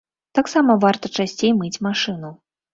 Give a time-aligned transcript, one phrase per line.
[0.39, 2.37] Таксама варта часцей мыць машыну.